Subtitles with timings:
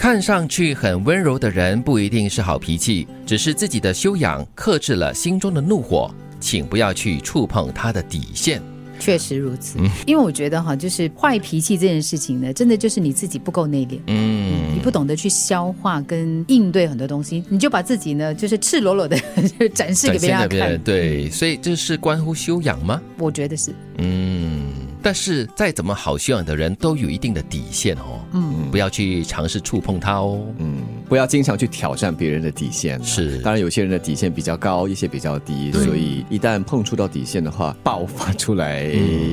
[0.00, 8.62] 看上去很温柔的人不一定是好脾气，只是自己的修养克制了心中的怒火，请不要去触碰他的底线。
[8.98, 19.18] 确实如此，因为我觉得哈，就是坏脾气这件事情呢，真的就是你自己不够内敛，嗯，你不懂得去消化跟应对很多东西，你就把自己呢，就是赤裸裸的
[19.74, 20.78] 展示给别人看。
[20.78, 23.02] 对，所以这是关乎修养吗？
[23.18, 24.79] 我觉得是，嗯。
[25.02, 33.02] 但是再怎么好修养的人都有一定的底线哦，嗯，不要去尝试触碰它哦，嗯，不要经常去挑战别人的底线。
[33.02, 38.90] 是，当然有些人的底线比较高，一些比较低，所以一旦碰触到底线的话，爆发出来，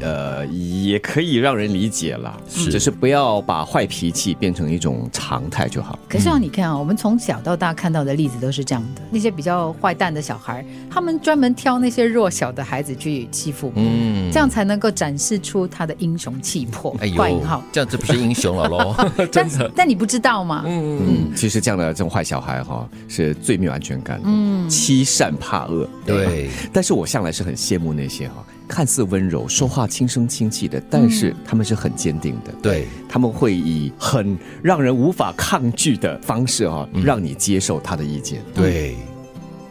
[0.00, 2.40] 呃，也可以让人理解了。
[2.48, 5.98] 是，只是不要把坏脾气变成一种常态就好。
[6.08, 15.38] 可是啊，你看啊，我们从小到大看到的例子都是这样的，那些比较坏蛋的小孩，他们专门挑那些弱小的孩子去欺负，嗯，这样才能够展示。
[15.48, 17.40] 出他的英雄气魄，哎呦，
[17.72, 18.94] 这样子不是英雄了喽？
[19.30, 19.70] 真的？
[19.74, 20.64] 但你不知道吗？
[20.66, 26.48] 嗯嗯，其实这样的这种坏小孩哈，是最没有安全感的，嗯，欺善怕恶，对。
[26.72, 38.96] 但是我向来是很羡慕那些哈，看似温柔、说话轻声轻气的，但是他们是很坚定的，对，他们会以很让人无法抗拒的方式哈，让你接受他的意见，对。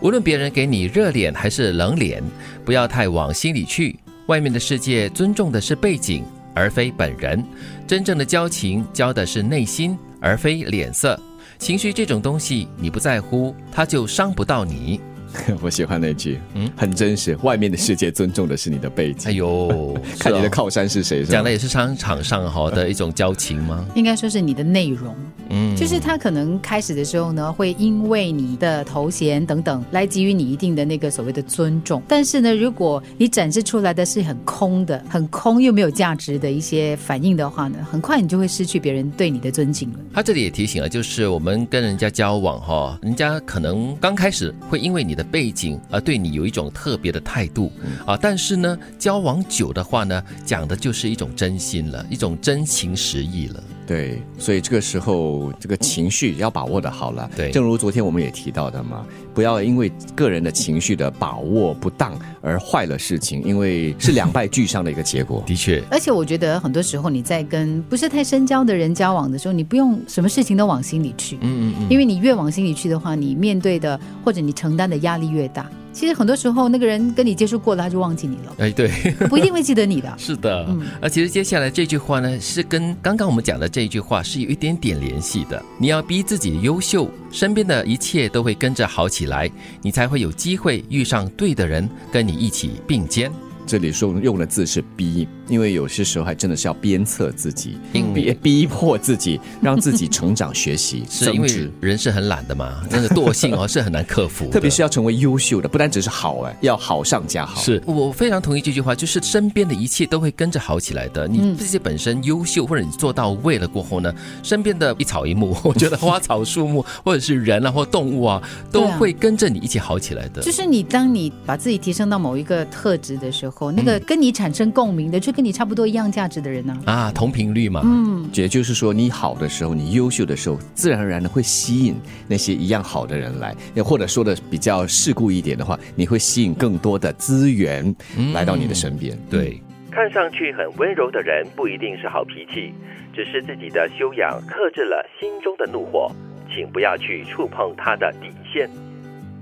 [0.00, 2.22] 无论别人给你热脸还是冷脸，
[2.62, 3.98] 不要太往心里去。
[4.26, 6.22] 外面的世界尊重的是背景，
[6.54, 7.38] 而非本人；
[7.86, 11.18] 真正的交情交的是内心，而非脸色。
[11.64, 15.00] 情绪这种东西，你不在乎，它就伤不到你。
[15.60, 17.36] 我喜欢那句，嗯，很真实。
[17.42, 19.30] 外面的世界尊重的是你的背景。
[19.30, 21.24] 哎呦， 看你的靠山是谁？
[21.24, 23.84] 讲的也是商场上哈的一种交情吗？
[23.94, 25.14] 应该说是你的内容。
[25.50, 32.00] 嗯，就是他可能开始的时候呢，会因为你的头衔等等来给予你一定的那个所谓的尊重。
[32.06, 39.98] 但是呢，如果你展示出来的是很空的、很空又没有价值的一些反应的话呢，很快你就会失去别人对你的尊敬了。
[40.14, 45.23] 他这里也提醒了，就是我们跟人家交往哈，人家可能刚开始会因为你的。
[45.24, 47.72] 背景而对你有一种特别的态度
[48.06, 53.62] 啊，但是呢，交往久的话呢，讲的就是一种真心了，一种真情实意了。
[53.86, 57.30] 对，所以这个时候这个情绪要把握的好了。
[57.36, 65.42] 对，正如昨天我们也提到的嘛，不要因为个人的情绪的把握不当而坏了事情，因为是两败俱伤的一个结果。
[65.46, 71.36] 的确，而且我觉得很多时候你在跟不是太深交的人交往的时候，你不用什么事情都往心里去。
[71.42, 75.66] 嗯嗯嗯，因为你越往心里去的话，你面对的或者你承担的压力越大。
[75.94, 78.54] 其实很多时候，那个人跟你接触过了，他就忘记你了。
[78.58, 78.88] 哎，对，
[79.30, 80.12] 不一定会记得你的。
[80.18, 80.82] 是的，嗯。
[81.00, 85.64] 而其实接下来这句话呢，是跟刚刚我们讲的这一句话是有一点点联系的。
[85.78, 89.48] 你要逼自己优秀，身边的一切都会跟着好起来，
[89.80, 93.30] 你才会有机会遇上对的人，跟你一起并肩。
[93.66, 95.26] 这里说用的字是逼。
[95.48, 101.04] 因为有些时候还真的是要鞭策自己，逼 逼迫自己，让自己成长学习。
[101.10, 104.48] 是因为人是很懒的嘛， 那个惰性哦是很难克服。
[104.50, 107.60] 特别是要成为优秀的，不单只是好哎，要好上加好。
[107.60, 111.28] 是我非常同意这句话，就是身边的一切都会跟着好起来的。
[111.28, 120.40] 你自己本身优秀，或者你做到位了过后呢，身边的一草一木，我觉得花草树木或者是人啊或动物啊，都会跟着你一起好起来的。
[120.40, 125.33] 就是你当你把自己提升到某一个特质的时候，那个跟你产生共鸣的就。
[125.34, 126.78] 跟你差不多一样价值的人呢？
[126.86, 127.80] 啊，同频率嘛。
[127.84, 131.96] 嗯，也就是说，你好的时候，你优秀的时候，自然而然的会吸引
[132.28, 133.54] 那些一样好的人来。
[133.74, 137.94] 又或者说的比较世故一点的话，你会吸引更多的资源
[138.32, 139.18] 来到你的身边。
[139.28, 142.72] 对，看上去很温柔的人不一定是好脾气，
[143.12, 146.10] 只是自己的修养克制了心中的怒火，
[146.54, 148.70] 请不要去触碰他的底线。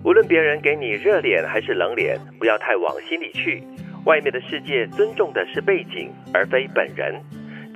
[0.05, 3.63] 无论别人给你热脸还是冷脸，不要太往心里去。
[4.05, 7.15] 外面的世界尊重的是背景，而非本人；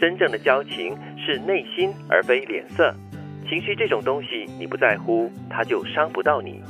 [0.00, 2.92] 真正的交情是内心，而非脸色。
[3.48, 6.60] 情绪这种东西，你不在乎，它就伤不到你。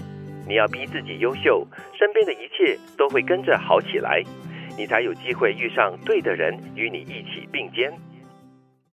[0.46, 1.66] 你要逼自己优秀，
[1.98, 4.22] 身边的一切都会跟着好起来，
[4.76, 7.90] 你才有机会遇上对的人，与你一起并肩。